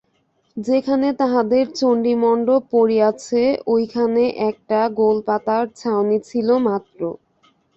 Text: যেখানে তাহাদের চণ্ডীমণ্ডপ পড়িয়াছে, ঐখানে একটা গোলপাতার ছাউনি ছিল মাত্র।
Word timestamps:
যেখানে 0.57 1.07
তাহাদের 1.19 1.65
চণ্ডীমণ্ডপ 1.79 2.61
পড়িয়াছে, 2.71 3.41
ঐখানে 3.67 4.23
একটা 4.49 4.79
গোলপাতার 4.99 5.63
ছাউনি 5.79 6.17
ছিল 6.29 6.47
মাত্র। 6.67 6.99